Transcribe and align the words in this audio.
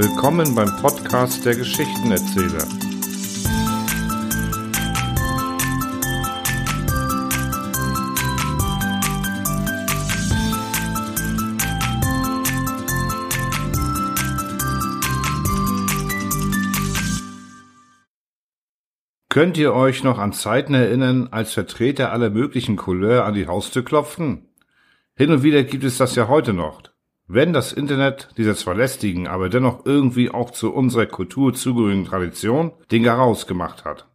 Willkommen 0.00 0.54
beim 0.54 0.76
Podcast 0.76 1.44
der 1.44 1.56
Geschichtenerzähler. 1.56 2.68
Könnt 19.28 19.56
ihr 19.56 19.74
euch 19.74 20.04
noch 20.04 20.18
an 20.18 20.32
Zeiten 20.32 20.74
erinnern, 20.74 21.26
als 21.32 21.52
Vertreter 21.52 22.12
aller 22.12 22.30
möglichen 22.30 22.76
Couleur 22.76 23.24
an 23.24 23.34
die 23.34 23.48
Haustür 23.48 23.84
klopften? 23.84 24.46
Hin 25.16 25.32
und 25.32 25.42
wieder 25.42 25.64
gibt 25.64 25.82
es 25.82 25.98
das 25.98 26.14
ja 26.14 26.28
heute 26.28 26.52
noch. 26.52 26.82
Wenn 27.28 27.52
das 27.52 27.72
Internet 27.72 28.30
dieser 28.36 28.56
zwar 28.56 28.74
lästigen, 28.74 29.28
aber 29.28 29.48
dennoch 29.48 29.84
irgendwie 29.84 30.30
auch 30.30 30.50
zu 30.50 30.72
unserer 30.72 31.06
Kultur 31.06 31.54
zugehörigen 31.54 32.06
Tradition 32.06 32.72
den 32.90 33.02
Garaus 33.02 33.46
gemacht 33.46 33.84
hat. 33.84 34.08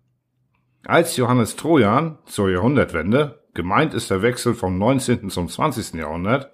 Als 0.86 1.16
Johannes 1.16 1.56
Trojan 1.56 2.18
zur 2.26 2.50
Jahrhundertwende, 2.50 3.44
gemeint 3.54 3.94
ist 3.94 4.10
der 4.10 4.22
Wechsel 4.22 4.56
vom 4.56 4.78
19. 4.78 5.30
zum 5.30 5.48
20. 5.48 5.94
Jahrhundert, 5.94 6.52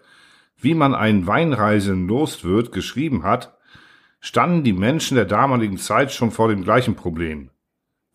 wie 0.58 0.76
man 0.76 0.94
einen 0.94 1.26
Weinreisenden 1.26 2.08
lost 2.08 2.44
wird, 2.44 2.74
geschrieben 2.74 3.24
hat, 3.24 3.58
standen 4.20 4.64
die 4.64 4.74
Menschen 4.74 5.16
der 5.16 5.26
damaligen 5.26 5.78
Zeit 5.78 6.12
schon 6.12 6.32
vor 6.32 6.50
dem 6.50 6.64
gleichen 6.64 6.96
Problem 6.96 7.50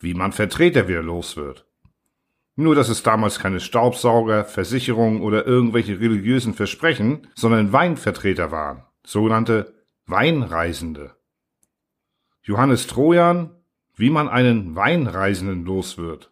wie 0.05 0.15
man 0.15 0.33
Vertreter 0.33 0.87
wieder 0.87 1.03
los 1.03 1.37
wird. 1.37 1.67
Nur, 2.57 2.75
dass 2.75 2.89
es 2.89 3.03
damals 3.03 3.39
keine 3.41 3.61
Staubsauger, 3.61 4.45
Versicherungen 4.45 5.23
oder 5.23 5.47
irgendwelche 5.47 5.99
religiösen 5.99 6.55
Versprechen, 6.55 7.27
sondern 7.35 7.73
Weinvertreter 7.73 8.53
waren, 8.53 8.85
sogenannte 9.05 9.75
Weinreisende. 10.07 11.17
Johannes 12.43 12.87
Trojan, 12.87 13.51
wie 13.97 14.11
man 14.11 14.29
einen 14.29 14.77
Weinreisenden 14.77 15.65
los 15.65 15.99
wird. 15.99 16.31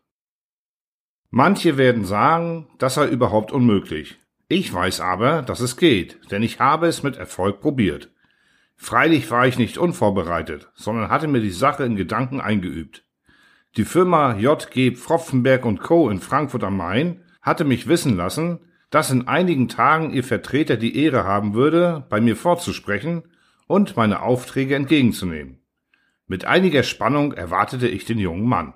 Manche 1.31 1.79
werden 1.79 2.05
sagen, 2.05 2.69
das 2.79 2.95
sei 2.95 3.09
überhaupt 3.09 3.51
unmöglich. 3.51 4.19
Ich 4.49 4.73
weiß 4.73 5.01
aber, 5.01 5.41
dass 5.41 5.61
es 5.61 5.79
geht, 5.79 6.31
denn 6.31 6.43
ich 6.43 6.61
habe 6.61 6.87
es 6.87 7.03
mit 7.03 7.17
Erfolg 7.17 7.61
probiert. 7.61 8.11
Freilich 8.77 9.31
war 9.31 9.47
ich 9.47 9.57
nicht 9.57 9.79
unvorbereitet, 9.79 10.71
sondern 10.75 11.09
hatte 11.09 11.29
mir 11.29 11.41
die 11.41 11.51
Sache 11.51 11.85
in 11.85 11.97
Gedanken 11.97 12.41
eingeübt. 12.41 13.05
Die 13.79 13.87
Firma 13.87 14.37
JG 14.37 14.97
Pfropfenberg 14.97 15.63
Co. 15.81 16.11
in 16.11 16.21
Frankfurt 16.21 16.63
am 16.63 16.77
Main 16.77 17.23
hatte 17.41 17.65
mich 17.65 17.89
wissen 17.89 18.17
lassen, 18.17 18.59
dass 18.91 19.11
in 19.11 19.29
einigen 19.29 19.69
Tagen 19.69 20.13
ihr 20.13 20.25
Vertreter 20.25 20.77
die 20.77 20.95
Ehre 21.03 21.25
haben 21.25 21.55
würde, 21.55 22.05
bei 22.11 22.21
mir 22.21 22.37
vorzusprechen 22.37 23.23
und 23.67 23.97
meine 23.97 24.21
Aufträge 24.21 24.75
entgegenzunehmen. 24.75 25.63
Mit 26.27 26.45
einiger 26.45 26.83
Spannung 26.83 27.33
erwartete 27.33 27.89
ich 27.89 28.05
den 28.05 28.19
jungen 28.19 28.45
Mann. 28.45 28.75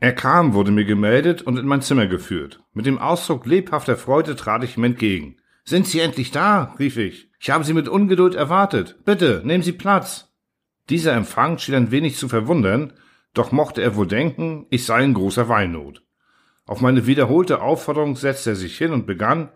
Er 0.00 0.12
kam, 0.12 0.52
wurde 0.52 0.72
mir 0.72 0.84
gemeldet 0.84 1.42
und 1.42 1.56
in 1.56 1.66
mein 1.66 1.80
Zimmer 1.80 2.08
geführt. 2.08 2.64
Mit 2.72 2.86
dem 2.86 2.98
Ausdruck 2.98 3.46
lebhafter 3.46 3.96
Freude 3.96 4.34
trat 4.34 4.64
ich 4.64 4.76
ihm 4.76 4.82
entgegen. 4.82 5.36
Sind 5.64 5.86
Sie 5.86 6.00
endlich 6.00 6.32
da? 6.32 6.74
rief 6.80 6.96
ich. 6.96 7.30
Ich 7.38 7.50
habe 7.50 7.62
Sie 7.62 7.72
mit 7.72 7.88
Ungeduld 7.88 8.34
erwartet. 8.34 8.98
Bitte, 9.04 9.42
nehmen 9.44 9.62
Sie 9.62 9.72
Platz. 9.72 10.34
Dieser 10.90 11.12
Empfang 11.12 11.58
schien 11.58 11.76
ein 11.76 11.90
wenig 11.92 12.16
zu 12.16 12.28
verwundern, 12.28 12.92
doch 13.36 13.52
mochte 13.52 13.82
er 13.82 13.96
wohl 13.96 14.06
denken, 14.06 14.66
ich 14.70 14.84
sei 14.84 15.04
in 15.04 15.14
großer 15.14 15.48
Weinnot. 15.48 16.02
Auf 16.66 16.80
meine 16.80 17.06
wiederholte 17.06 17.60
Aufforderung 17.60 18.16
setzte 18.16 18.50
er 18.50 18.56
sich 18.56 18.76
hin 18.76 18.92
und 18.92 19.06
begann, 19.06 19.50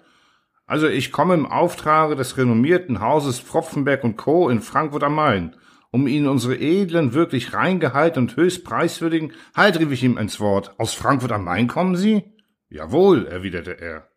also 0.66 0.86
ich 0.86 1.10
komme 1.10 1.34
im 1.34 1.46
Auftrage 1.46 2.14
des 2.14 2.36
renommierten 2.36 3.00
Hauses 3.00 3.40
Pfropfenberg 3.40 4.04
und 4.04 4.16
Co. 4.16 4.48
in 4.48 4.60
Frankfurt 4.60 5.02
am 5.02 5.16
Main, 5.16 5.56
um 5.90 6.06
Ihnen 6.06 6.28
unsere 6.28 6.56
edlen, 6.56 7.14
wirklich 7.14 7.54
reingehalten 7.54 8.22
und 8.22 8.36
höchst 8.36 8.64
preiswürdigen, 8.64 9.32
halt 9.56 9.80
rief 9.80 9.90
ich 9.90 10.04
ihm 10.04 10.18
ins 10.18 10.38
Wort, 10.38 10.78
aus 10.78 10.94
Frankfurt 10.94 11.32
am 11.32 11.44
Main 11.44 11.66
kommen 11.66 11.96
Sie? 11.96 12.22
Jawohl, 12.68 13.26
erwiderte 13.26 13.80
er. 13.80 14.08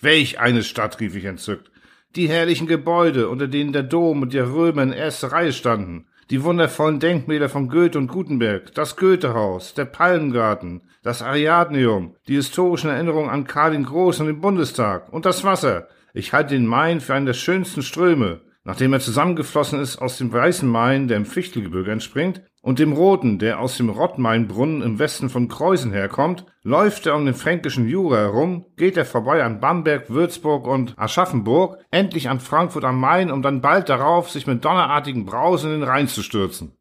Welch 0.00 0.40
eine 0.40 0.64
Stadt, 0.64 0.98
rief 0.98 1.14
ich 1.14 1.26
entzückt. 1.26 1.70
Die 2.16 2.28
herrlichen 2.28 2.66
Gebäude, 2.66 3.28
unter 3.28 3.46
denen 3.46 3.72
der 3.72 3.84
Dom 3.84 4.22
und 4.22 4.32
die 4.32 4.38
Römer 4.38 4.82
in 4.82 4.92
erster 4.92 5.30
Reihe 5.30 5.52
standen, 5.52 6.08
die 6.32 6.42
wundervollen 6.42 6.98
Denkmäler 6.98 7.50
von 7.50 7.68
Goethe 7.68 7.98
und 7.98 8.06
Gutenberg, 8.06 8.72
das 8.74 8.96
Goethehaus, 8.96 9.74
der 9.74 9.84
Palmgarten, 9.84 10.80
das 11.02 11.20
Ariadneum, 11.20 12.16
die 12.26 12.36
historischen 12.36 12.88
Erinnerungen 12.88 13.28
an 13.28 13.44
Karl 13.44 13.72
den 13.72 13.84
Großen 13.84 14.26
und 14.26 14.32
den 14.32 14.40
Bundestag 14.40 15.12
und 15.12 15.26
das 15.26 15.44
Wasser. 15.44 15.88
Ich 16.14 16.32
halte 16.32 16.54
den 16.54 16.64
Main 16.64 17.02
für 17.02 17.12
einen 17.12 17.26
der 17.26 17.34
schönsten 17.34 17.82
Ströme, 17.82 18.40
nachdem 18.64 18.94
er 18.94 19.00
zusammengeflossen 19.00 19.78
ist 19.78 19.98
aus 19.98 20.16
dem 20.16 20.32
weißen 20.32 20.66
Main, 20.66 21.06
der 21.06 21.18
im 21.18 21.26
Fichtelgebirge 21.26 21.92
entspringt, 21.92 22.40
und 22.62 22.78
dem 22.78 22.94
roten, 22.94 23.38
der 23.38 23.60
aus 23.60 23.76
dem 23.76 23.90
Rottmainbrunnen 23.90 24.80
im 24.80 24.98
Westen 24.98 25.28
von 25.28 25.48
Kreusen 25.48 25.92
herkommt, 25.92 26.46
läuft 26.62 27.06
er 27.06 27.14
um 27.14 27.26
den 27.26 27.34
fränkischen 27.34 27.86
Jura 27.86 28.16
herum, 28.16 28.64
geht 28.76 28.96
er 28.96 29.04
vorbei 29.04 29.44
an 29.44 29.60
Bamberg, 29.60 30.08
Würzburg 30.08 30.66
und 30.66 30.98
Aschaffenburg, 30.98 31.78
endlich 31.90 32.30
an 32.30 32.40
Frankfurt 32.40 32.84
am 32.84 32.98
Main, 32.98 33.30
um 33.30 33.42
dann 33.42 33.60
bald 33.60 33.90
darauf 33.90 34.30
sich 34.30 34.46
mit 34.46 34.64
donnerartigen 34.64 35.26
Brausen 35.26 35.74
in 35.74 35.80
den 35.80 35.88
Rhein 35.88 36.08
zu 36.08 36.22
stürzen. 36.22 36.78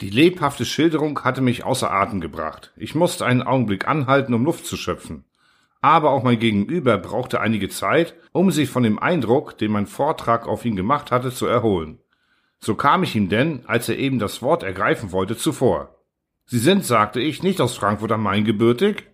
Die 0.00 0.10
lebhafte 0.10 0.64
Schilderung 0.64 1.22
hatte 1.22 1.42
mich 1.42 1.64
außer 1.64 1.92
Atem 1.92 2.22
gebracht. 2.22 2.72
Ich 2.76 2.94
musste 2.94 3.26
einen 3.26 3.42
Augenblick 3.42 3.86
anhalten, 3.86 4.32
um 4.32 4.44
Luft 4.44 4.64
zu 4.66 4.76
schöpfen 4.76 5.26
aber 5.84 6.12
auch 6.12 6.22
mein 6.22 6.38
Gegenüber 6.38 6.96
brauchte 6.96 7.42
einige 7.42 7.68
Zeit, 7.68 8.14
um 8.32 8.50
sich 8.50 8.70
von 8.70 8.84
dem 8.84 8.98
Eindruck, 8.98 9.58
den 9.58 9.70
mein 9.70 9.86
Vortrag 9.86 10.48
auf 10.48 10.64
ihn 10.64 10.76
gemacht 10.76 11.10
hatte, 11.10 11.30
zu 11.30 11.44
erholen. 11.44 11.98
So 12.64 12.74
kam 12.74 13.02
ich 13.02 13.14
ihm 13.14 13.28
denn, 13.28 13.60
als 13.66 13.90
er 13.90 13.98
eben 13.98 14.18
das 14.18 14.40
Wort 14.40 14.62
ergreifen 14.62 15.12
wollte, 15.12 15.36
zuvor. 15.36 15.94
Sie 16.46 16.58
sind, 16.58 16.84
sagte 16.84 17.20
ich, 17.20 17.42
nicht 17.42 17.60
aus 17.60 17.76
Frankfurt 17.76 18.12
am 18.12 18.22
Main 18.22 18.44
gebürtig? 18.44 19.04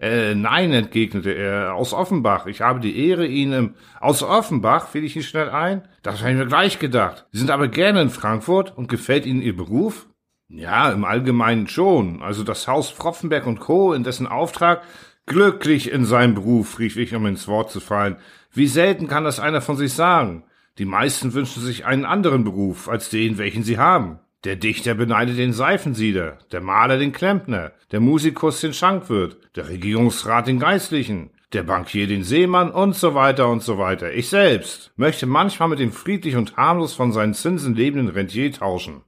Äh, 0.00 0.36
nein, 0.36 0.72
entgegnete 0.72 1.32
er, 1.32 1.74
aus 1.74 1.94
Offenbach. 1.94 2.46
Ich 2.46 2.60
habe 2.60 2.78
die 2.78 3.08
Ehre, 3.08 3.26
Ihnen... 3.26 3.74
Aus 4.00 4.22
Offenbach, 4.22 4.88
fiel 4.88 5.04
ich 5.04 5.16
ihn 5.16 5.22
schnell 5.22 5.50
ein? 5.50 5.82
Das 6.02 6.20
habe 6.20 6.30
ich 6.30 6.36
mir 6.36 6.46
gleich 6.46 6.78
gedacht. 6.78 7.26
Sie 7.32 7.38
sind 7.38 7.50
aber 7.50 7.66
gerne 7.66 8.02
in 8.02 8.10
Frankfurt 8.10 8.76
und 8.76 8.88
gefällt 8.88 9.26
Ihnen 9.26 9.42
Ihr 9.42 9.56
Beruf? 9.56 10.06
Ja, 10.48 10.90
im 10.90 11.04
Allgemeinen 11.04 11.66
schon. 11.66 12.22
Also 12.22 12.44
das 12.44 12.68
Haus 12.68 12.90
Pfropfenberg 12.90 13.46
und 13.46 13.58
Co., 13.58 13.94
in 13.94 14.04
dessen 14.04 14.28
Auftrag 14.28 14.82
Glücklich 15.26 15.90
in 15.90 16.04
seinem 16.04 16.34
Beruf, 16.34 16.80
rief 16.80 16.96
ich, 16.96 17.14
um 17.14 17.26
ins 17.26 17.46
Wort 17.46 17.70
zu 17.70 17.78
fallen. 17.78 18.16
Wie 18.52 18.66
selten 18.66 19.06
kann 19.06 19.24
das 19.24 19.38
einer 19.38 19.60
von 19.60 19.76
sich 19.76 19.92
sagen? 19.92 20.44
Die 20.78 20.84
meisten 20.84 21.34
wünschen 21.34 21.62
sich 21.62 21.84
einen 21.84 22.04
anderen 22.04 22.44
Beruf 22.44 22.88
als 22.88 23.10
den, 23.10 23.38
welchen 23.38 23.62
sie 23.62 23.78
haben. 23.78 24.20
Der 24.44 24.56
Dichter 24.56 24.94
beneidet 24.94 25.38
den 25.38 25.52
Seifensieder, 25.52 26.38
der 26.50 26.60
Maler 26.60 26.98
den 26.98 27.12
Klempner, 27.12 27.72
der 27.92 28.00
Musikus 28.00 28.60
den 28.60 28.72
Schankwirt, 28.72 29.36
der 29.54 29.68
Regierungsrat 29.68 30.48
den 30.48 30.58
Geistlichen, 30.58 31.30
der 31.52 31.62
Bankier 31.62 32.06
den 32.06 32.24
Seemann 32.24 32.70
und 32.70 32.96
so 32.96 33.14
weiter 33.14 33.48
und 33.48 33.62
so 33.62 33.78
weiter. 33.78 34.12
Ich 34.12 34.28
selbst 34.28 34.92
möchte 34.96 35.26
manchmal 35.26 35.68
mit 35.68 35.78
dem 35.78 35.92
friedlich 35.92 36.36
und 36.36 36.56
harmlos 36.56 36.94
von 36.94 37.12
seinen 37.12 37.34
Zinsen 37.34 37.74
lebenden 37.74 38.08
Rentier 38.08 38.50
tauschen. 38.50 39.02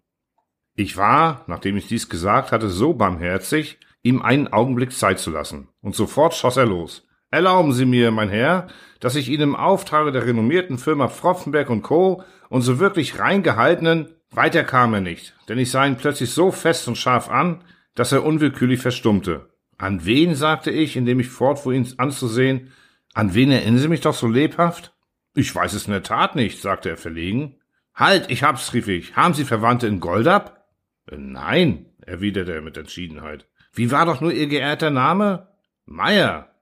Ich 0.76 0.96
war, 0.96 1.44
nachdem 1.46 1.76
ich 1.76 1.88
dies 1.88 2.08
gesagt 2.08 2.52
hatte, 2.52 2.68
so 2.68 2.94
barmherzig, 2.94 3.78
ihm 4.02 4.22
einen 4.22 4.52
Augenblick 4.52 4.92
Zeit 4.92 5.18
zu 5.18 5.30
lassen, 5.30 5.68
und 5.80 5.94
sofort 5.94 6.34
schoss 6.34 6.56
er 6.56 6.66
los. 6.66 7.03
Erlauben 7.34 7.72
Sie 7.72 7.84
mir, 7.84 8.12
mein 8.12 8.28
Herr, 8.28 8.68
dass 9.00 9.16
ich 9.16 9.28
Ihnen 9.28 9.42
im 9.42 9.56
Auftrage 9.56 10.12
der 10.12 10.24
renommierten 10.24 10.78
Firma 10.78 11.08
Pfropfenberg 11.08 11.68
und 11.68 11.82
Co. 11.82 12.22
und 12.48 12.62
so 12.62 12.78
wirklich 12.78 13.18
reingehaltenen, 13.18 14.14
weiter 14.30 14.62
kam 14.62 14.94
er 14.94 15.00
nicht, 15.00 15.34
denn 15.48 15.58
ich 15.58 15.72
sah 15.72 15.84
ihn 15.84 15.96
plötzlich 15.96 16.30
so 16.30 16.52
fest 16.52 16.86
und 16.86 16.96
scharf 16.96 17.28
an, 17.28 17.64
dass 17.96 18.12
er 18.12 18.24
unwillkürlich 18.24 18.78
verstummte. 18.78 19.48
An 19.78 20.04
wen, 20.06 20.36
sagte 20.36 20.70
ich, 20.70 20.96
indem 20.96 21.18
ich 21.18 21.28
fortfuhr, 21.28 21.72
ihn 21.72 21.92
anzusehen, 21.96 22.72
an 23.14 23.34
wen 23.34 23.50
erinnern 23.50 23.80
Sie 23.80 23.88
mich 23.88 24.02
doch 24.02 24.14
so 24.14 24.28
lebhaft? 24.28 24.94
Ich 25.34 25.52
weiß 25.52 25.72
es 25.72 25.86
in 25.86 25.92
der 25.92 26.04
Tat 26.04 26.36
nicht, 26.36 26.62
sagte 26.62 26.90
er 26.90 26.96
verlegen. 26.96 27.56
Halt, 27.96 28.30
ich 28.30 28.44
hab's, 28.44 28.72
rief 28.74 28.86
ich. 28.86 29.16
Haben 29.16 29.34
Sie 29.34 29.44
Verwandte 29.44 29.88
in 29.88 29.98
Goldab? 29.98 30.68
Nein, 31.10 31.86
erwiderte 32.00 32.54
er 32.54 32.62
mit 32.62 32.76
Entschiedenheit. 32.76 33.48
Wie 33.72 33.90
war 33.90 34.06
doch 34.06 34.20
nur 34.20 34.32
Ihr 34.32 34.46
geehrter 34.46 34.90
Name? 34.90 35.48
Meier. 35.84 36.53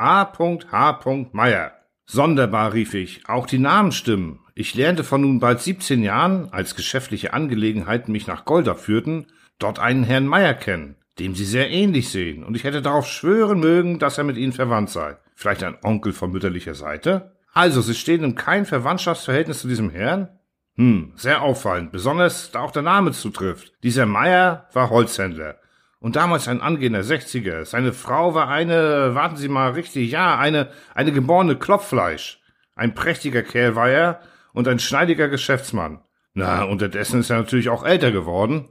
A. 0.00 0.32
H. 0.72 1.00
Meier. 1.32 1.72
Sonderbar, 2.06 2.72
rief 2.72 2.94
ich, 2.94 3.28
auch 3.28 3.44
die 3.44 3.58
Namen 3.58 3.92
stimmen. 3.92 4.40
Ich 4.54 4.74
lernte 4.74 5.04
vor 5.04 5.18
nun 5.18 5.40
bald 5.40 5.60
17 5.60 6.02
Jahren, 6.02 6.50
als 6.52 6.74
geschäftliche 6.74 7.34
Angelegenheiten 7.34 8.10
mich 8.10 8.26
nach 8.26 8.46
Golda 8.46 8.74
führten, 8.74 9.26
dort 9.58 9.78
einen 9.78 10.04
Herrn 10.04 10.26
Meier 10.26 10.54
kennen, 10.54 10.96
dem 11.18 11.34
Sie 11.34 11.44
sehr 11.44 11.70
ähnlich 11.70 12.08
sehen, 12.08 12.44
und 12.44 12.56
ich 12.56 12.64
hätte 12.64 12.80
darauf 12.80 13.06
schwören 13.06 13.60
mögen, 13.60 13.98
dass 13.98 14.16
er 14.16 14.24
mit 14.24 14.38
Ihnen 14.38 14.54
verwandt 14.54 14.88
sei. 14.88 15.18
Vielleicht 15.34 15.62
ein 15.62 15.76
Onkel 15.82 16.14
von 16.14 16.32
mütterlicher 16.32 16.74
Seite? 16.74 17.36
Also, 17.52 17.82
Sie 17.82 17.94
stehen 17.94 18.24
in 18.24 18.34
kein 18.34 18.64
Verwandtschaftsverhältnis 18.64 19.60
zu 19.60 19.68
diesem 19.68 19.90
Herrn? 19.90 20.30
Hm, 20.76 21.12
sehr 21.16 21.42
auffallend, 21.42 21.92
besonders 21.92 22.52
da 22.52 22.60
auch 22.60 22.70
der 22.70 22.80
Name 22.80 23.12
zutrifft. 23.12 23.74
Dieser 23.82 24.06
Meier 24.06 24.66
war 24.72 24.88
Holzhändler 24.88 25.60
und 26.00 26.16
damals 26.16 26.48
ein 26.48 26.60
angehender 26.60 27.04
Sechziger. 27.04 27.64
Seine 27.64 27.92
Frau 27.92 28.34
war 28.34 28.48
eine, 28.48 29.14
warten 29.14 29.36
Sie 29.36 29.48
mal 29.48 29.72
richtig, 29.72 30.10
ja, 30.10 30.36
eine, 30.38 30.70
eine 30.94 31.12
geborene 31.12 31.56
Klopffleisch. 31.56 32.40
Ein 32.74 32.94
prächtiger 32.94 33.42
Kerl 33.42 33.76
war 33.76 33.90
er 33.90 34.20
und 34.52 34.66
ein 34.66 34.78
schneidiger 34.78 35.28
Geschäftsmann. 35.28 36.00
Na, 36.32 36.64
unterdessen 36.64 37.20
ist 37.20 37.30
er 37.30 37.38
natürlich 37.38 37.68
auch 37.68 37.84
älter 37.84 38.10
geworden. 38.10 38.68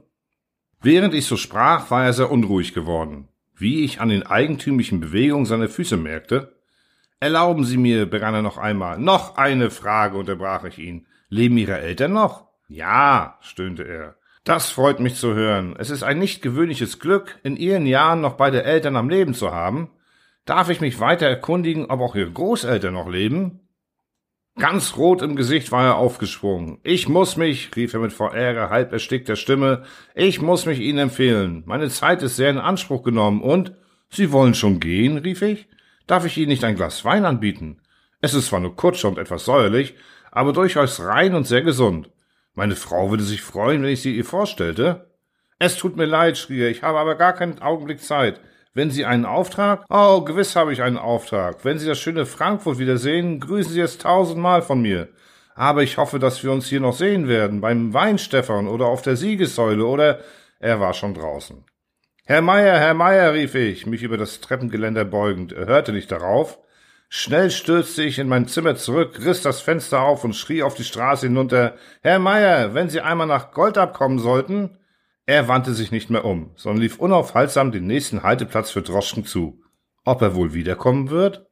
Während 0.82 1.14
ich 1.14 1.26
so 1.26 1.36
sprach, 1.36 1.90
war 1.90 2.04
er 2.04 2.12
sehr 2.12 2.30
unruhig 2.30 2.74
geworden, 2.74 3.28
wie 3.54 3.84
ich 3.84 4.00
an 4.00 4.08
den 4.08 4.26
eigentümlichen 4.26 4.98
Bewegungen 5.00 5.46
seiner 5.46 5.68
Füße 5.68 5.96
merkte. 5.96 6.56
Erlauben 7.20 7.64
Sie 7.64 7.76
mir, 7.76 8.06
begann 8.06 8.34
er 8.34 8.42
noch 8.42 8.56
einmal. 8.56 8.98
Noch 8.98 9.36
eine 9.36 9.70
Frage, 9.70 10.16
unterbrach 10.16 10.64
ich 10.64 10.78
ihn. 10.78 11.06
Leben 11.28 11.58
Ihre 11.58 11.78
Eltern 11.78 12.14
noch? 12.14 12.48
Ja, 12.66 13.38
stöhnte 13.42 13.82
er. 13.82 14.16
Das 14.44 14.70
freut 14.70 15.00
mich 15.00 15.16
zu 15.16 15.34
hören. 15.34 15.74
Es 15.78 15.90
ist 15.90 16.02
ein 16.02 16.18
nicht 16.18 16.40
gewöhnliches 16.40 16.98
Glück, 16.98 17.38
in 17.42 17.56
Ihren 17.56 17.84
Jahren 17.86 18.22
noch 18.22 18.34
beide 18.34 18.64
Eltern 18.64 18.96
am 18.96 19.10
Leben 19.10 19.34
zu 19.34 19.52
haben. 19.52 19.90
Darf 20.46 20.70
ich 20.70 20.80
mich 20.80 20.98
weiter 20.98 21.26
erkundigen, 21.26 21.86
ob 21.86 22.00
auch 22.00 22.14
Ihre 22.14 22.30
Großeltern 22.30 22.94
noch 22.94 23.08
leben? 23.08 23.60
Ganz 24.58 24.96
rot 24.96 25.22
im 25.22 25.36
Gesicht 25.36 25.70
war 25.72 25.84
er 25.84 25.96
aufgesprungen. 25.96 26.78
Ich 26.82 27.08
muss 27.08 27.36
mich, 27.36 27.74
rief 27.76 27.94
er 27.94 28.00
mit 28.00 28.12
vor 28.12 28.34
Ärger 28.34 28.70
halb 28.70 28.92
erstickter 28.92 29.36
Stimme, 29.36 29.84
ich 30.14 30.40
muss 30.40 30.66
mich 30.66 30.80
Ihnen 30.80 30.98
empfehlen. 30.98 31.62
Meine 31.66 31.88
Zeit 31.88 32.22
ist 32.22 32.36
sehr 32.36 32.50
in 32.50 32.58
Anspruch 32.58 33.02
genommen 33.02 33.42
und 33.42 33.72
Sie 34.08 34.32
wollen 34.32 34.54
schon 34.54 34.80
gehen, 34.80 35.18
rief 35.18 35.42
ich. 35.42 35.68
Darf 36.06 36.24
ich 36.24 36.36
Ihnen 36.36 36.48
nicht 36.48 36.64
ein 36.64 36.76
Glas 36.76 37.04
Wein 37.04 37.24
anbieten? 37.24 37.80
Es 38.20 38.34
ist 38.34 38.48
zwar 38.48 38.60
nur 38.60 38.74
Kutsche 38.74 39.06
und 39.06 39.18
etwas 39.18 39.44
säuerlich, 39.44 39.94
aber 40.32 40.52
durchaus 40.52 41.00
rein 41.00 41.34
und 41.34 41.46
sehr 41.46 41.62
gesund. 41.62 42.10
Meine 42.54 42.76
Frau 42.76 43.10
würde 43.10 43.22
sich 43.22 43.42
freuen, 43.42 43.82
wenn 43.82 43.90
ich 43.90 44.02
sie 44.02 44.16
ihr 44.16 44.24
vorstellte. 44.24 45.10
Es 45.58 45.76
tut 45.76 45.96
mir 45.96 46.06
leid, 46.06 46.38
schrie 46.38 46.62
er, 46.62 46.70
ich 46.70 46.82
habe 46.82 46.98
aber 46.98 47.14
gar 47.16 47.34
keinen 47.34 47.60
Augenblick 47.60 48.02
Zeit. 48.02 48.40
Wenn 48.72 48.90
Sie 48.90 49.04
einen 49.04 49.24
Auftrag? 49.24 49.84
Oh, 49.90 50.20
gewiss 50.20 50.54
habe 50.54 50.72
ich 50.72 50.80
einen 50.82 50.96
Auftrag. 50.96 51.64
Wenn 51.64 51.78
Sie 51.78 51.88
das 51.88 51.98
schöne 51.98 52.24
Frankfurt 52.24 52.78
wiedersehen, 52.78 53.40
grüßen 53.40 53.72
Sie 53.72 53.80
es 53.80 53.98
tausendmal 53.98 54.62
von 54.62 54.80
mir. 54.80 55.08
Aber 55.56 55.82
ich 55.82 55.98
hoffe, 55.98 56.20
dass 56.20 56.44
wir 56.44 56.52
uns 56.52 56.68
hier 56.68 56.80
noch 56.80 56.94
sehen 56.94 57.26
werden, 57.26 57.60
beim 57.60 57.92
Weinstefan 57.92 58.68
oder 58.68 58.86
auf 58.86 59.02
der 59.02 59.16
Siegessäule 59.16 59.84
oder... 59.84 60.20
Er 60.60 60.78
war 60.78 60.92
schon 60.92 61.14
draußen. 61.14 61.64
Herr 62.24 62.42
Meier, 62.42 62.78
Herr 62.78 62.94
Meier, 62.94 63.32
rief 63.32 63.54
ich, 63.54 63.86
mich 63.86 64.02
über 64.02 64.16
das 64.16 64.40
Treppengeländer 64.40 65.04
beugend. 65.04 65.52
Er 65.52 65.66
hörte 65.66 65.92
nicht 65.92 66.12
darauf. 66.12 66.58
Schnell 67.12 67.50
stürzte 67.50 68.04
ich 68.04 68.20
in 68.20 68.28
mein 68.28 68.46
Zimmer 68.46 68.76
zurück, 68.76 69.18
riss 69.24 69.42
das 69.42 69.60
Fenster 69.60 70.00
auf 70.00 70.22
und 70.22 70.36
schrie 70.36 70.62
auf 70.62 70.76
die 70.76 70.84
Straße 70.84 71.26
hinunter, 71.26 71.74
Herr 72.02 72.20
Meier, 72.20 72.72
wenn 72.72 72.88
Sie 72.88 73.00
einmal 73.00 73.26
nach 73.26 73.50
Gold 73.50 73.78
abkommen 73.78 74.20
sollten. 74.20 74.78
Er 75.26 75.48
wandte 75.48 75.74
sich 75.74 75.90
nicht 75.90 76.08
mehr 76.10 76.24
um, 76.24 76.52
sondern 76.54 76.82
lief 76.82 77.00
unaufhaltsam 77.00 77.72
den 77.72 77.88
nächsten 77.88 78.22
Halteplatz 78.22 78.70
für 78.70 78.82
Droschken 78.82 79.24
zu. 79.24 79.60
Ob 80.04 80.22
er 80.22 80.36
wohl 80.36 80.54
wiederkommen 80.54 81.10
wird? 81.10 81.49